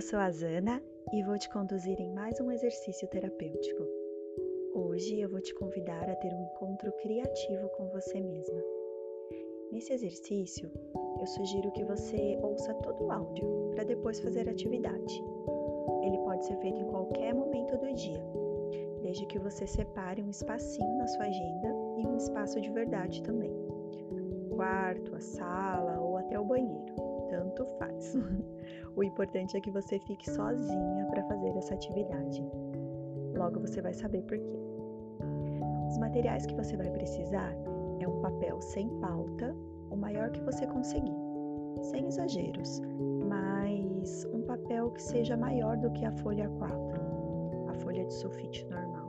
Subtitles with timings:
[0.00, 3.86] Eu sou a Zana e vou te conduzir em mais um exercício terapêutico.
[4.74, 8.62] Hoje eu vou te convidar a ter um encontro criativo com você mesma.
[9.70, 10.70] Nesse exercício,
[11.20, 15.22] eu sugiro que você ouça todo o áudio para depois fazer a atividade.
[16.02, 18.24] Ele pode ser feito em qualquer momento do dia,
[19.02, 23.52] desde que você separe um espacinho na sua agenda e um espaço de verdade também.
[24.50, 28.14] O quarto, a sala ou até o banheiro, tanto faz.
[28.96, 32.44] O importante é que você fique sozinha para fazer essa atividade.
[33.36, 34.58] Logo você vai saber por quê.
[35.88, 37.54] Os materiais que você vai precisar
[38.00, 39.54] é um papel sem pauta,
[39.90, 41.16] o maior que você conseguir,
[41.82, 42.80] sem exageros,
[43.28, 46.76] mas um papel que seja maior do que a folha 4,
[47.68, 49.08] a folha de sulfite normal.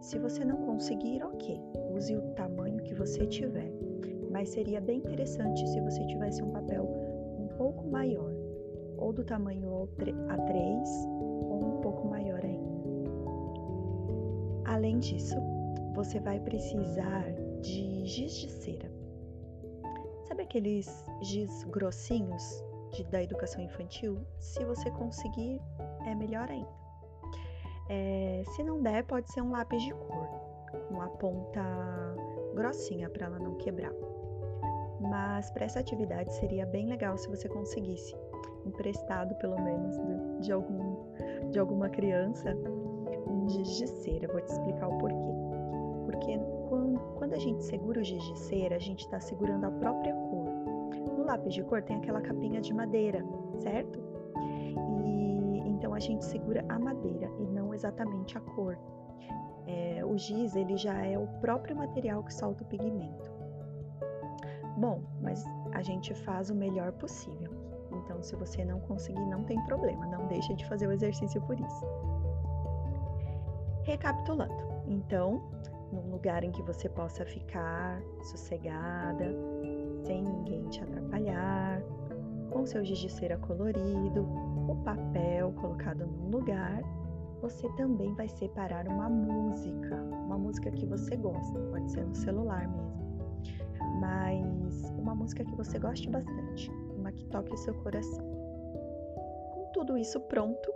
[0.00, 1.60] Se você não conseguir, ok,
[1.94, 3.72] use o tamanho que você tiver,
[4.30, 7.11] mas seria bem interessante se você tivesse um papel
[7.62, 8.34] pouco maior
[8.98, 10.82] ou do tamanho A3
[11.48, 12.72] ou um pouco maior ainda.
[14.64, 15.36] Além disso,
[15.94, 17.24] você vai precisar
[17.60, 18.90] de giz de cera.
[20.24, 20.88] Sabe aqueles
[21.20, 24.18] giz grossinhos de, da educação infantil?
[24.40, 25.60] Se você conseguir,
[26.04, 26.82] é melhor ainda.
[27.88, 30.26] É, se não der, pode ser um lápis de cor,
[30.88, 31.62] com a ponta
[32.56, 33.92] grossinha para ela não quebrar.
[35.02, 38.14] Mas para essa atividade seria bem legal se você conseguisse
[38.64, 40.96] emprestado pelo menos de, de, algum,
[41.50, 42.56] de alguma criança,
[43.26, 44.28] um giz de cera.
[44.28, 45.32] Vou te explicar o porquê.
[46.04, 49.70] Porque quando, quando a gente segura o giz de cera, a gente está segurando a
[49.70, 50.48] própria cor.
[51.16, 53.24] No lápis de cor tem aquela capinha de madeira,
[53.58, 54.00] certo?
[55.04, 58.78] E então a gente segura a madeira e não exatamente a cor.
[59.66, 63.31] É, o giz ele já é o próprio material que solta o pigmento.
[64.76, 67.50] Bom, mas a gente faz o melhor possível.
[67.92, 71.58] Então, se você não conseguir, não tem problema, não deixe de fazer o exercício por
[71.58, 71.86] isso.
[73.84, 74.54] Recapitulando,
[74.86, 75.42] então,
[75.92, 79.34] num lugar em que você possa ficar sossegada,
[80.04, 81.82] sem ninguém te atrapalhar,
[82.50, 84.26] com seu giz de cera colorido,
[84.68, 86.82] o papel colocado num lugar,
[87.40, 92.68] você também vai separar uma música, uma música que você gosta, pode ser no celular
[92.68, 93.11] mesmo,
[94.02, 96.70] mas uma música que você goste bastante
[97.12, 98.24] que toque seu coração.
[99.52, 100.72] Com tudo isso pronto,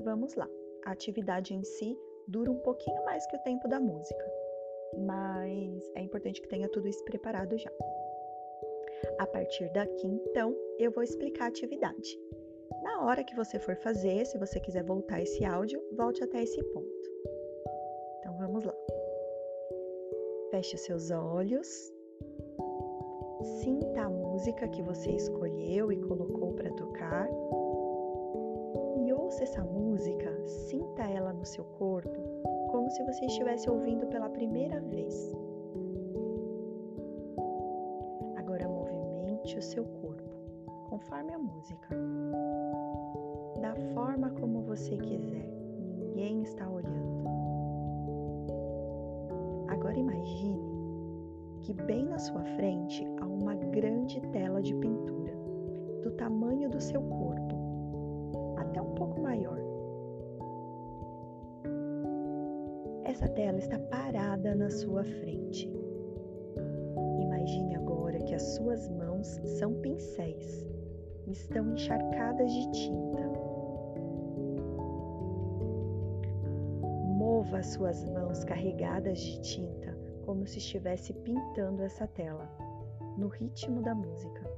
[0.00, 0.48] vamos lá.
[0.84, 4.24] A atividade em si dura um pouquinho mais que o tempo da música,
[4.98, 7.70] mas é importante que tenha tudo isso preparado já.
[9.18, 12.18] A partir daqui, então, eu vou explicar a atividade.
[12.82, 16.62] Na hora que você for fazer, se você quiser voltar esse áudio, volte até esse
[16.72, 17.10] ponto.
[18.18, 18.74] Então vamos lá.
[20.50, 21.92] Feche os seus olhos
[23.42, 27.28] Sinta a música que você escolheu e colocou para tocar.
[28.98, 32.14] E ouça essa música, sinta ela no seu corpo,
[32.70, 35.34] como se você estivesse ouvindo pela primeira vez.
[38.36, 40.30] Agora movimente o seu corpo,
[40.90, 41.88] conforme a música.
[43.62, 45.48] Da forma como você quiser,
[45.96, 47.24] ninguém está olhando.
[49.68, 50.69] Agora imagine
[51.70, 55.32] que bem na sua frente há uma grande tela de pintura,
[56.02, 59.56] do tamanho do seu corpo, até um pouco maior.
[63.04, 65.72] Essa tela está parada na sua frente.
[67.20, 69.28] Imagine agora que as suas mãos
[69.58, 70.66] são pincéis,
[71.28, 73.30] estão encharcadas de tinta.
[77.16, 79.99] Mova as suas mãos carregadas de tinta
[80.30, 82.48] como se estivesse pintando essa tela,
[83.18, 84.48] no ritmo da música,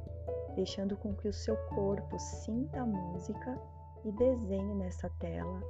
[0.55, 3.59] deixando com que o seu corpo sinta a música
[4.05, 5.63] e desenhe nessa tela,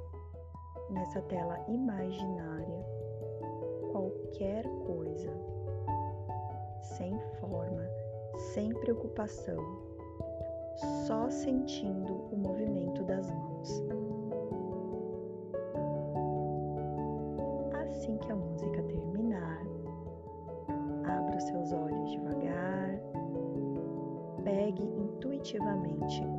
[0.89, 2.85] nessa tela imaginária,
[3.93, 5.31] qualquer coisa,
[6.81, 7.87] sem forma,
[8.53, 9.63] sem preocupação,
[11.07, 13.81] só sentindo o movimento das mãos.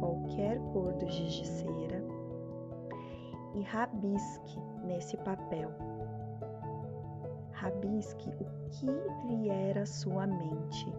[0.00, 2.02] Qualquer cor do giz de cera
[3.54, 5.70] e rabisque nesse papel.
[7.52, 8.86] Rabisque o que
[9.28, 10.92] vier à sua mente.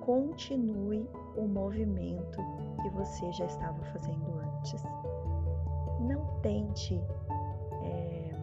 [0.00, 2.40] Continue o movimento
[2.82, 4.82] que você já estava fazendo antes.
[6.00, 7.00] Não tente
[7.82, 8.34] é,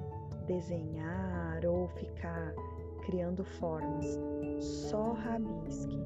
[0.46, 2.54] desenhar ou ficar
[3.06, 4.20] criando formas.
[4.60, 5.98] Só rabisque.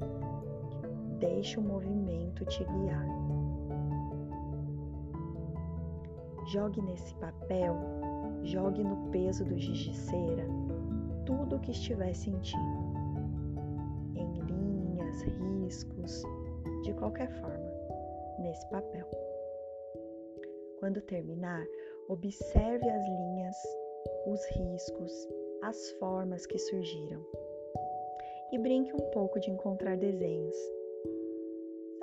[1.21, 3.07] Deixe o movimento te guiar.
[6.51, 7.73] Jogue nesse papel,
[8.43, 10.45] jogue no peso do giz de cera
[11.25, 12.93] tudo o que estiver sentindo,
[14.15, 16.23] em linhas, riscos,
[16.83, 17.71] de qualquer forma,
[18.39, 19.07] nesse papel.
[20.79, 21.65] Quando terminar,
[22.09, 23.55] observe as linhas,
[24.25, 25.29] os riscos,
[25.63, 27.23] as formas que surgiram.
[28.51, 30.57] E brinque um pouco de encontrar desenhos.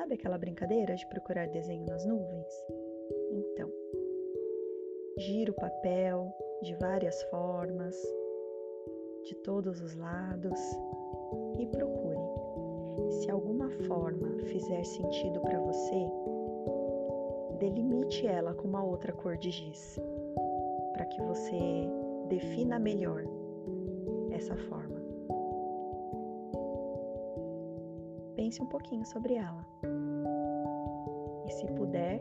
[0.08, 2.66] Sabe aquela brincadeira de procurar desenho nas nuvens?
[3.30, 3.70] Então,
[5.18, 7.94] gira o papel de várias formas,
[9.24, 10.58] de todos os lados
[11.58, 12.16] e procure.
[13.20, 16.10] Se alguma forma fizer sentido para você,
[17.58, 20.00] delimite ela com uma outra cor de giz,
[20.94, 21.86] para que você
[22.30, 23.24] defina melhor
[24.30, 25.02] essa forma.
[28.36, 29.66] Pense um pouquinho sobre ela.
[31.48, 32.20] E se puder,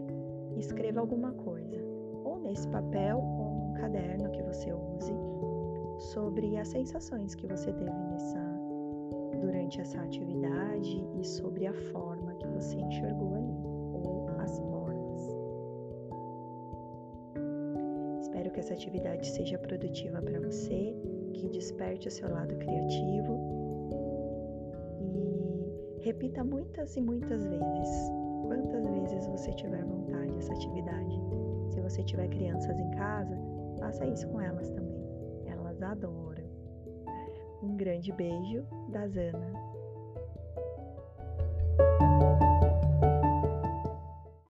[0.55, 1.75] escreva alguma coisa,
[2.23, 5.13] ou nesse papel ou num caderno que você use,
[6.13, 8.57] sobre as sensações que você teve nessa
[9.41, 13.53] durante essa atividade e sobre a forma que você enxergou ali
[13.93, 15.37] ou as formas.
[18.21, 20.95] Espero que essa atividade seja produtiva para você,
[21.33, 23.37] que desperte o seu lado criativo
[25.01, 28.16] e repita muitas e muitas vezes.
[28.47, 31.21] Quantas vezes você tiver vontade essa atividade.
[31.69, 33.37] Se você tiver crianças em casa,
[33.79, 35.03] faça isso com elas também.
[35.45, 36.45] Elas adoram.
[37.61, 39.66] Um grande beijo da Zana.